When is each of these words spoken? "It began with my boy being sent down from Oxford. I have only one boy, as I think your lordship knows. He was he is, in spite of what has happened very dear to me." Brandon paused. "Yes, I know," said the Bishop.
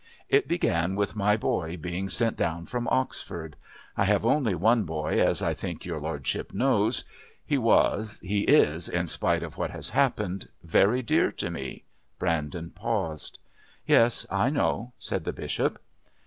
"It 0.29 0.47
began 0.47 0.95
with 0.95 1.15
my 1.15 1.37
boy 1.37 1.77
being 1.77 2.09
sent 2.09 2.35
down 2.35 2.65
from 2.65 2.87
Oxford. 2.89 3.55
I 3.95 4.05
have 4.05 4.25
only 4.25 4.55
one 4.55 4.83
boy, 4.83 5.19
as 5.19 5.43
I 5.43 5.53
think 5.53 5.85
your 5.85 5.99
lordship 5.99 6.55
knows. 6.55 7.03
He 7.45 7.59
was 7.59 8.19
he 8.23 8.41
is, 8.45 8.89
in 8.89 9.05
spite 9.07 9.43
of 9.43 9.57
what 9.59 9.69
has 9.69 9.91
happened 9.91 10.49
very 10.63 11.03
dear 11.03 11.31
to 11.33 11.51
me." 11.51 11.83
Brandon 12.17 12.71
paused. 12.71 13.37
"Yes, 13.85 14.25
I 14.31 14.49
know," 14.49 14.93
said 14.97 15.23
the 15.23 15.33
Bishop. 15.33 15.79